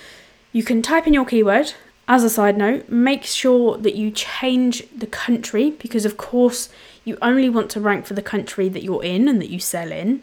you 0.52 0.62
can 0.62 0.82
type 0.82 1.06
in 1.06 1.14
your 1.14 1.26
keyword. 1.26 1.74
As 2.10 2.24
a 2.24 2.30
side 2.30 2.56
note, 2.56 2.88
make 2.88 3.24
sure 3.24 3.76
that 3.76 3.94
you 3.94 4.10
change 4.10 4.82
the 4.96 5.06
country 5.06 5.72
because 5.72 6.06
of 6.06 6.16
course 6.16 6.70
you 7.04 7.18
only 7.20 7.50
want 7.50 7.70
to 7.72 7.80
rank 7.80 8.06
for 8.06 8.14
the 8.14 8.22
country 8.22 8.70
that 8.70 8.82
you're 8.82 9.04
in 9.04 9.28
and 9.28 9.42
that 9.42 9.50
you 9.50 9.60
sell 9.60 9.92
in. 9.92 10.22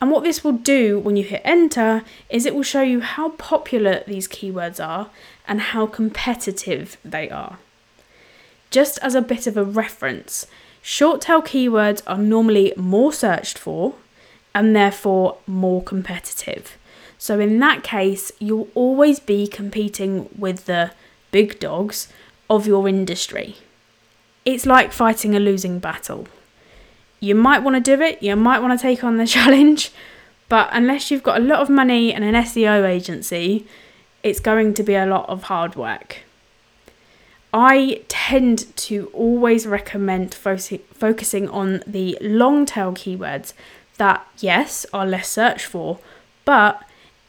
And 0.00 0.10
what 0.10 0.24
this 0.24 0.42
will 0.42 0.52
do 0.52 0.98
when 0.98 1.16
you 1.16 1.24
hit 1.24 1.42
enter 1.44 2.04
is 2.30 2.46
it 2.46 2.54
will 2.54 2.62
show 2.62 2.80
you 2.80 3.02
how 3.02 3.30
popular 3.30 4.02
these 4.06 4.26
keywords 4.26 4.82
are 4.82 5.10
and 5.46 5.60
how 5.60 5.86
competitive 5.86 6.96
they 7.04 7.28
are. 7.28 7.58
Just 8.70 8.98
as 9.02 9.14
a 9.14 9.20
bit 9.20 9.46
of 9.46 9.58
a 9.58 9.64
reference, 9.64 10.46
short 10.80 11.20
tail 11.20 11.42
keywords 11.42 12.00
are 12.06 12.18
normally 12.18 12.72
more 12.78 13.12
searched 13.12 13.58
for 13.58 13.94
and 14.54 14.74
therefore 14.74 15.36
more 15.46 15.82
competitive. 15.82 16.78
So, 17.24 17.40
in 17.40 17.58
that 17.60 17.82
case, 17.82 18.32
you'll 18.38 18.68
always 18.74 19.18
be 19.18 19.46
competing 19.46 20.28
with 20.36 20.66
the 20.66 20.90
big 21.30 21.58
dogs 21.58 22.08
of 22.50 22.66
your 22.66 22.86
industry. 22.86 23.56
It's 24.44 24.66
like 24.66 24.92
fighting 24.92 25.34
a 25.34 25.40
losing 25.40 25.78
battle 25.78 26.28
you 27.24 27.34
might 27.34 27.62
want 27.62 27.74
to 27.74 27.96
do 27.96 28.02
it, 28.02 28.22
you 28.22 28.36
might 28.36 28.60
want 28.60 28.78
to 28.78 28.82
take 28.82 29.02
on 29.02 29.16
the 29.16 29.26
challenge, 29.36 29.90
but 30.48 30.68
unless 30.72 31.10
you've 31.10 31.22
got 31.22 31.40
a 31.40 31.44
lot 31.44 31.60
of 31.60 31.70
money 31.70 32.12
and 32.12 32.22
an 32.22 32.34
SEO 32.34 32.86
agency, 32.86 33.66
it's 34.22 34.40
going 34.40 34.74
to 34.74 34.82
be 34.82 34.94
a 34.94 35.06
lot 35.06 35.28
of 35.28 35.44
hard 35.44 35.74
work. 35.74 36.18
I 37.52 38.02
tend 38.08 38.76
to 38.76 39.10
always 39.12 39.66
recommend 39.66 40.34
fo- 40.34 40.56
focusing 40.56 41.48
on 41.48 41.82
the 41.86 42.18
long 42.20 42.66
tail 42.66 42.92
keywords 42.92 43.52
that, 43.96 44.26
yes, 44.38 44.84
are 44.92 45.06
less 45.06 45.28
searched 45.28 45.66
for, 45.66 46.00
but 46.44 46.82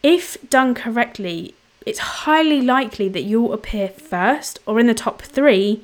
if 0.06 0.38
done 0.52 0.76
correctly, 0.76 1.56
it's 1.84 1.98
highly 1.98 2.62
likely 2.62 3.10
that 3.10 3.24
you'll 3.24 3.54
appear 3.54 3.88
first 3.90 4.60
or 4.68 4.80
in 4.80 4.86
the 4.86 4.94
top 4.94 5.20
three 5.20 5.84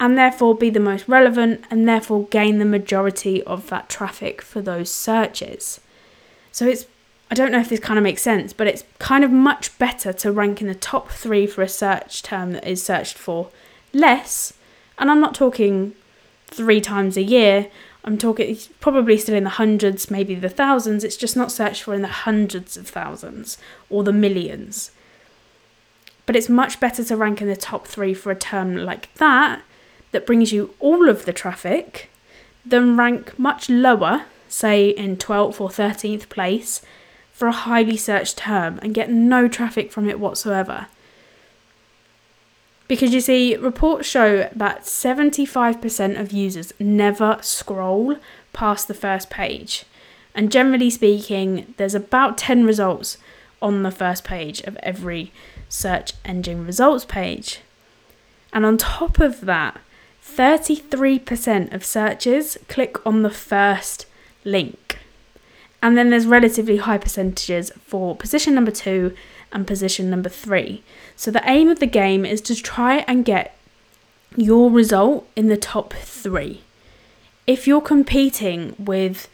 and 0.00 0.16
therefore 0.16 0.54
be 0.54 0.70
the 0.70 0.80
most 0.80 1.06
relevant 1.06 1.62
and 1.70 1.86
therefore 1.86 2.24
gain 2.28 2.58
the 2.58 2.64
majority 2.64 3.42
of 3.42 3.68
that 3.68 3.90
traffic 3.90 4.40
for 4.40 4.62
those 4.62 4.90
searches. 4.90 5.80
So 6.50 6.66
it's 6.66 6.86
I 7.30 7.34
don't 7.34 7.52
know 7.52 7.60
if 7.60 7.68
this 7.68 7.80
kind 7.80 7.98
of 7.98 8.04
makes 8.04 8.22
sense, 8.22 8.54
but 8.54 8.68
it's 8.68 8.84
kind 8.98 9.22
of 9.22 9.30
much 9.30 9.76
better 9.78 10.14
to 10.14 10.32
rank 10.32 10.62
in 10.62 10.68
the 10.68 10.74
top 10.74 11.10
three 11.10 11.46
for 11.46 11.60
a 11.60 11.68
search 11.68 12.22
term 12.22 12.52
that 12.52 12.66
is 12.66 12.82
searched 12.82 13.18
for 13.18 13.50
less, 13.92 14.54
and 14.96 15.10
I'm 15.10 15.20
not 15.20 15.34
talking 15.34 15.94
three 16.46 16.80
times 16.80 17.18
a 17.18 17.22
year. 17.22 17.66
I'm 18.06 18.18
talking 18.18 18.56
probably 18.80 19.18
still 19.18 19.34
in 19.34 19.44
the 19.44 19.50
hundreds, 19.50 20.10
maybe 20.10 20.36
the 20.36 20.48
thousands. 20.48 21.02
It's 21.02 21.16
just 21.16 21.36
not 21.36 21.50
searched 21.50 21.82
for 21.82 21.92
in 21.92 22.02
the 22.02 22.08
hundreds 22.08 22.76
of 22.76 22.88
thousands 22.88 23.58
or 23.90 24.04
the 24.04 24.12
millions. 24.12 24.92
But 26.24 26.36
it's 26.36 26.48
much 26.48 26.78
better 26.78 27.02
to 27.02 27.16
rank 27.16 27.42
in 27.42 27.48
the 27.48 27.56
top 27.56 27.86
three 27.86 28.14
for 28.14 28.30
a 28.30 28.36
term 28.36 28.76
like 28.76 29.12
that 29.14 29.62
that 30.12 30.26
brings 30.26 30.52
you 30.52 30.74
all 30.78 31.08
of 31.08 31.24
the 31.24 31.32
traffic, 31.32 32.08
than 32.64 32.96
rank 32.96 33.38
much 33.38 33.68
lower, 33.68 34.24
say 34.48 34.88
in 34.88 35.16
12th 35.16 35.60
or 35.60 35.68
13th 35.68 36.28
place, 36.28 36.82
for 37.32 37.48
a 37.48 37.52
highly 37.52 37.96
searched 37.96 38.38
term 38.38 38.78
and 38.82 38.94
get 38.94 39.10
no 39.10 39.46
traffic 39.46 39.92
from 39.92 40.08
it 40.08 40.18
whatsoever. 40.18 40.86
Because 42.88 43.12
you 43.12 43.20
see, 43.20 43.56
reports 43.56 44.06
show 44.08 44.48
that 44.54 44.82
75% 44.82 46.20
of 46.20 46.32
users 46.32 46.72
never 46.78 47.38
scroll 47.42 48.16
past 48.52 48.86
the 48.86 48.94
first 48.94 49.28
page. 49.28 49.84
And 50.34 50.52
generally 50.52 50.90
speaking, 50.90 51.74
there's 51.78 51.94
about 51.94 52.38
10 52.38 52.64
results 52.64 53.18
on 53.60 53.82
the 53.82 53.90
first 53.90 54.22
page 54.22 54.60
of 54.62 54.76
every 54.76 55.32
search 55.68 56.12
engine 56.24 56.64
results 56.64 57.04
page. 57.04 57.60
And 58.52 58.64
on 58.64 58.76
top 58.76 59.18
of 59.18 59.40
that, 59.42 59.80
33% 60.24 61.72
of 61.72 61.84
searches 61.84 62.58
click 62.68 63.04
on 63.06 63.22
the 63.22 63.30
first 63.30 64.06
link. 64.44 64.98
And 65.82 65.96
then 65.96 66.10
there's 66.10 66.26
relatively 66.26 66.78
high 66.78 66.98
percentages 66.98 67.70
for 67.80 68.16
position 68.16 68.54
number 68.54 68.70
two 68.70 69.14
and 69.52 69.66
position 69.66 70.10
number 70.10 70.28
three. 70.28 70.82
So 71.14 71.30
the 71.30 71.42
aim 71.48 71.68
of 71.68 71.80
the 71.80 71.86
game 71.86 72.24
is 72.24 72.40
to 72.42 72.54
try 72.54 73.04
and 73.08 73.24
get 73.24 73.56
your 74.36 74.70
result 74.70 75.28
in 75.36 75.48
the 75.48 75.56
top 75.56 75.92
three. 75.94 76.62
If 77.46 77.66
you're 77.66 77.80
competing 77.80 78.74
with 78.78 79.28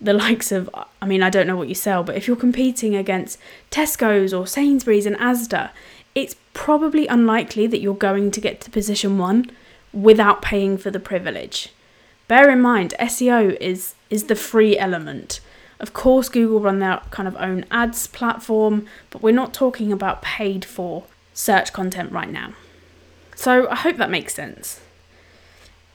the 0.00 0.12
likes 0.12 0.50
of, 0.50 0.68
I 1.00 1.06
mean, 1.06 1.22
I 1.22 1.30
don't 1.30 1.46
know 1.46 1.56
what 1.56 1.68
you 1.68 1.74
sell, 1.74 2.02
but 2.02 2.16
if 2.16 2.26
you're 2.26 2.36
competing 2.36 2.96
against 2.96 3.38
Tesco's 3.70 4.34
or 4.34 4.46
Sainsbury's 4.46 5.06
and 5.06 5.16
Asda, 5.16 5.70
it's 6.14 6.36
probably 6.52 7.06
unlikely 7.06 7.66
that 7.68 7.80
you're 7.80 7.94
going 7.94 8.30
to 8.32 8.40
get 8.40 8.60
to 8.62 8.70
position 8.70 9.16
one 9.16 9.50
without 9.92 10.42
paying 10.42 10.76
for 10.76 10.90
the 10.90 11.00
privilege. 11.00 11.68
Bear 12.28 12.50
in 12.50 12.60
mind, 12.60 12.94
SEO 12.98 13.56
is 13.60 13.94
is 14.10 14.24
the 14.24 14.36
free 14.36 14.76
element. 14.76 15.40
Of 15.82 15.92
course, 15.92 16.28
Google 16.28 16.60
run 16.60 16.78
their 16.78 17.00
kind 17.10 17.26
of 17.26 17.36
own 17.36 17.64
ads 17.70 18.06
platform, 18.06 18.86
but 19.10 19.20
we're 19.20 19.34
not 19.34 19.52
talking 19.52 19.92
about 19.92 20.22
paid 20.22 20.64
for 20.64 21.02
search 21.34 21.72
content 21.72 22.12
right 22.12 22.30
now. 22.30 22.52
So 23.34 23.68
I 23.68 23.74
hope 23.74 23.96
that 23.96 24.08
makes 24.08 24.32
sense. 24.32 24.80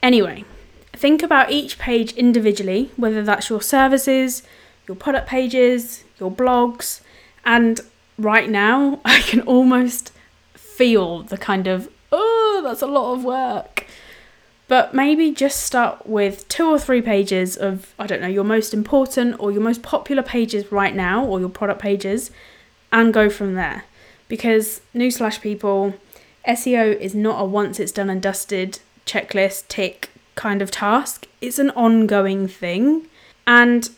Anyway, 0.02 0.44
think 0.92 1.22
about 1.22 1.50
each 1.50 1.78
page 1.78 2.12
individually, 2.12 2.90
whether 2.96 3.22
that's 3.22 3.48
your 3.48 3.62
services, 3.62 4.42
your 4.86 4.94
product 4.94 5.26
pages, 5.26 6.04
your 6.20 6.30
blogs, 6.30 7.00
and 7.46 7.80
right 8.18 8.50
now 8.50 9.00
I 9.06 9.22
can 9.22 9.40
almost 9.40 10.12
feel 10.54 11.22
the 11.22 11.38
kind 11.38 11.66
of, 11.66 11.88
oh, 12.12 12.60
that's 12.62 12.82
a 12.82 12.86
lot 12.86 13.14
of 13.14 13.24
work 13.24 13.86
but 14.68 14.92
maybe 14.92 15.30
just 15.32 15.64
start 15.64 16.06
with 16.06 16.46
two 16.48 16.68
or 16.68 16.78
three 16.78 17.00
pages 17.00 17.56
of, 17.56 17.94
I 17.98 18.06
don't 18.06 18.20
know, 18.20 18.28
your 18.28 18.44
most 18.44 18.74
important 18.74 19.40
or 19.40 19.50
your 19.50 19.62
most 19.62 19.82
popular 19.82 20.22
pages 20.22 20.70
right 20.70 20.94
now, 20.94 21.24
or 21.24 21.40
your 21.40 21.48
product 21.48 21.80
pages, 21.80 22.30
and 22.92 23.12
go 23.12 23.30
from 23.30 23.54
there. 23.54 23.84
Because, 24.28 24.82
newsflash 24.94 25.40
people, 25.40 25.94
SEO 26.46 26.98
is 27.00 27.14
not 27.14 27.40
a 27.40 27.44
once 27.46 27.80
it's 27.80 27.92
done 27.92 28.10
and 28.10 28.20
dusted 28.20 28.80
checklist 29.06 29.68
tick 29.68 30.10
kind 30.34 30.60
of 30.60 30.70
task, 30.70 31.26
it's 31.40 31.58
an 31.58 31.70
ongoing 31.70 32.46
thing. 32.46 33.06
And 33.46 33.88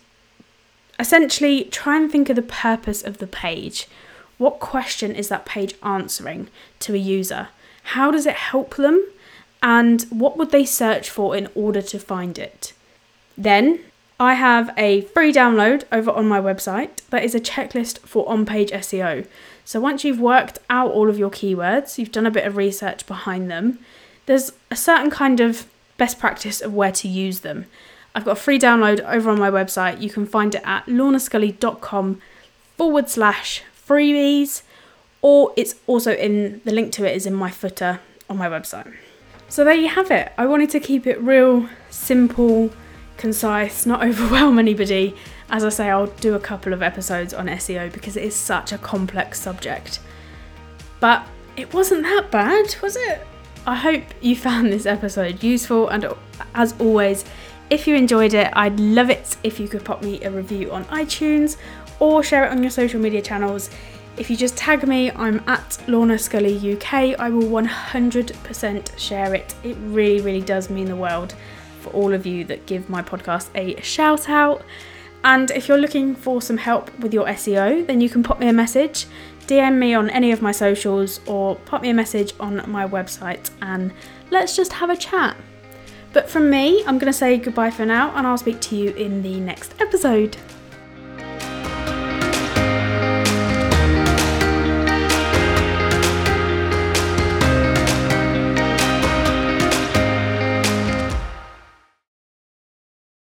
essentially, 1.00 1.64
try 1.64 1.96
and 1.96 2.11
think 2.11 2.30
of 2.30 2.37
the 2.37 2.42
purpose 2.42 3.02
of 3.02 3.18
the 3.18 3.26
page. 3.26 3.88
What 4.38 4.61
question 4.61 5.14
is 5.14 5.28
that 5.28 5.44
page 5.44 5.74
answering 5.83 6.48
to 6.78 6.94
a 6.94 6.98
user? 6.98 7.48
How 7.83 8.12
does 8.12 8.24
it 8.24 8.37
help 8.37 8.76
them? 8.76 9.04
And 9.62 10.03
what 10.11 10.37
would 10.37 10.51
they 10.51 10.64
search 10.64 11.11
for 11.11 11.37
in 11.37 11.49
order 11.55 11.83
to 11.83 11.99
find 11.99 12.38
it. 12.38 12.73
Then 13.37 13.81
I 14.18 14.35
have 14.35 14.73
a 14.77 15.03
free 15.03 15.33
download 15.33 15.85
over 15.90 16.11
on 16.11 16.29
my 16.29 16.40
website 16.40 16.90
that 17.11 17.25
is 17.25 17.35
a 17.35 17.40
checklist 17.40 17.99
for 18.01 18.29
on 18.29 18.44
page 18.44 18.70
SEO. 18.70 19.27
So 19.64 19.81
once 19.81 20.05
you've 20.05 20.20
worked 20.20 20.59
out 20.68 20.90
all 20.90 21.09
of 21.09 21.18
your 21.18 21.31
keywords, 21.31 21.96
you've 21.96 22.12
done 22.12 22.27
a 22.27 22.31
bit 22.31 22.46
of 22.46 22.57
research 22.57 23.07
behind 23.07 23.51
them, 23.51 23.79
there's 24.27 24.53
a 24.70 24.77
certain 24.77 25.11
kind 25.11 25.40
of 25.40 25.66
best 25.96 26.18
practice 26.18 26.61
of 26.61 26.75
where 26.75 26.92
to 26.92 27.09
use 27.09 27.40
them. 27.40 27.66
I've 28.14 28.25
got 28.25 28.33
a 28.33 28.40
free 28.40 28.59
download 28.59 29.01
over 29.01 29.31
on 29.31 29.38
my 29.38 29.51
website. 29.51 30.01
You 30.01 30.11
can 30.11 30.27
find 30.27 30.55
it 30.55 30.62
at 30.64 30.87
lornascully.com 30.87 32.20
forward 32.77 33.09
slash 33.09 33.62
freebies, 33.88 34.62
or 35.23 35.53
it's 35.57 35.77
also 35.87 36.12
in 36.12 36.61
the 36.64 36.73
link 36.73 36.92
to 36.92 37.05
it 37.05 37.16
is 37.16 37.27
in 37.27 37.35
my 37.35 37.51
footer 37.51 38.01
on 38.29 38.37
my 38.37 38.49
website. 38.49 38.92
So 39.50 39.64
there 39.64 39.74
you 39.74 39.88
have 39.88 40.12
it. 40.12 40.32
I 40.38 40.46
wanted 40.46 40.70
to 40.70 40.80
keep 40.80 41.08
it 41.08 41.20
real, 41.20 41.68
simple, 41.90 42.70
concise, 43.16 43.84
not 43.84 44.00
overwhelm 44.06 44.60
anybody. 44.60 45.16
As 45.50 45.64
I 45.64 45.70
say, 45.70 45.90
I'll 45.90 46.06
do 46.06 46.36
a 46.36 46.38
couple 46.38 46.72
of 46.72 46.82
episodes 46.82 47.34
on 47.34 47.48
SEO 47.48 47.92
because 47.92 48.16
it 48.16 48.22
is 48.22 48.34
such 48.36 48.70
a 48.70 48.78
complex 48.78 49.40
subject. 49.40 49.98
But 51.00 51.26
it 51.56 51.74
wasn't 51.74 52.04
that 52.04 52.30
bad, 52.30 52.76
was 52.80 52.94
it? 52.94 53.26
I 53.66 53.74
hope 53.74 54.04
you 54.20 54.36
found 54.36 54.72
this 54.72 54.86
episode 54.86 55.42
useful, 55.42 55.88
and 55.88 56.06
as 56.54 56.78
always, 56.78 57.24
if 57.70 57.88
you 57.88 57.96
enjoyed 57.96 58.34
it, 58.34 58.50
I'd 58.52 58.78
love 58.78 59.10
it 59.10 59.36
if 59.42 59.58
you 59.58 59.66
could 59.66 59.84
pop 59.84 60.00
me 60.00 60.22
a 60.22 60.30
review 60.30 60.70
on 60.70 60.84
iTunes 60.84 61.56
or 61.98 62.22
share 62.22 62.44
it 62.44 62.52
on 62.52 62.62
your 62.62 62.70
social 62.70 63.00
media 63.00 63.20
channels. 63.20 63.68
If 64.16 64.29
you 64.29 64.37
just 64.37 64.57
tag 64.57 64.87
me, 64.87 65.11
I'm 65.12 65.42
at 65.46 65.79
Lorna 65.87 66.18
Scully 66.18 66.75
UK. 66.75 67.18
I 67.18 67.31
will 67.31 67.44
100% 67.44 68.99
share 68.99 69.35
it. 69.35 69.55
It 69.62 69.77
really, 69.81 70.20
really 70.20 70.42
does 70.42 70.68
mean 70.68 70.87
the 70.87 70.96
world 70.96 71.35
for 71.81 71.90
all 71.90 72.12
of 72.12 72.27
you 72.27 72.44
that 72.44 72.66
give 72.66 72.90
my 72.90 73.03
podcast 73.03 73.49
a 73.55 73.81
shout 73.81 74.29
out. 74.29 74.62
And 75.25 75.51
if 75.51 75.68
you're 75.68 75.79
looking 75.79 76.14
for 76.14 76.40
some 76.40 76.57
help 76.57 76.96
with 76.99 77.12
your 77.12 77.27
SEO, 77.27 77.87
then 77.87 78.01
you 78.01 78.09
can 78.09 78.23
pop 78.23 78.40
me 78.40 78.49
a 78.49 78.53
message, 78.53 79.07
DM 79.46 79.79
me 79.79 79.94
on 79.94 80.11
any 80.11 80.33
of 80.33 80.40
my 80.40 80.53
socials, 80.53 81.20
or 81.27 81.57
pop 81.57 81.83
me 81.83 81.90
a 81.90 81.94
message 81.94 82.33
on 82.40 82.62
my 82.70 82.87
website 82.87 83.51
and 83.61 83.92
let's 84.31 84.57
just 84.57 84.73
have 84.75 84.90
a 84.90 84.96
chat. 84.96 85.37
But 86.12 86.29
from 86.29 86.51
me, 86.51 86.83
I'm 86.85 86.99
going 86.99 87.12
to 87.12 87.18
say 87.18 87.37
goodbye 87.37 87.70
for 87.70 87.87
now 87.87 88.14
and 88.16 88.27
I'll 88.27 88.38
speak 88.38 88.61
to 88.62 88.77
you 88.77 88.90
in 88.92 89.23
the 89.23 89.38
next 89.40 89.75
episode. 89.81 90.37